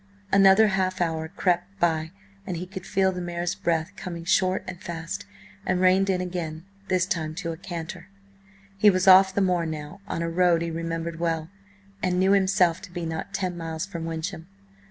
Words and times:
Another 0.31 0.69
half 0.69 0.99
hour 0.99 1.27
crept 1.27 1.79
by, 1.79 2.09
and 2.47 2.57
he 2.57 2.65
could 2.65 2.87
feel 2.87 3.11
the 3.11 3.21
mare's 3.21 3.53
breath 3.53 3.91
coming 3.95 4.23
short 4.25 4.63
and 4.67 4.81
fast, 4.81 5.27
and 5.63 5.79
reined 5.79 6.09
in 6.09 6.21
again, 6.21 6.65
this 6.87 7.05
time 7.05 7.35
to 7.35 7.51
a 7.51 7.55
canter. 7.57 8.07
He 8.79 8.89
was 8.89 9.07
off 9.07 9.31
the 9.35 9.41
moor 9.41 9.63
now, 9.67 10.01
on 10.07 10.23
a 10.23 10.27
road 10.31 10.63
he 10.63 10.71
remembered 10.71 11.19
well, 11.19 11.49
and 12.01 12.19
knew 12.19 12.31
himself 12.31 12.81
to 12.81 12.91
be 12.91 13.05
not 13.05 13.31
ten 13.31 13.55
miles 13.55 13.85
from 13.85 14.05
Wyncham. 14.05 14.47